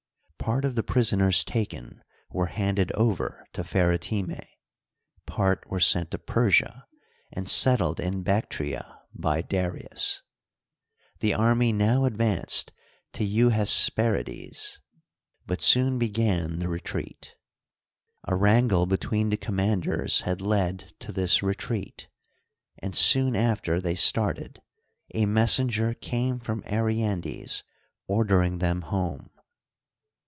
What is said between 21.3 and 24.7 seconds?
retreat, and soon after they started